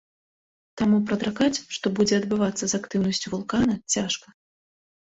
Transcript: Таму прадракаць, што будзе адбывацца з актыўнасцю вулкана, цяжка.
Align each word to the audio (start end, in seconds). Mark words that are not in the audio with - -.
Таму 0.81 0.97
прадракаць, 1.11 1.61
што 1.77 1.85
будзе 2.01 2.15
адбывацца 2.23 2.63
з 2.67 2.73
актыўнасцю 2.81 3.27
вулкана, 3.37 3.73
цяжка. 3.99 4.27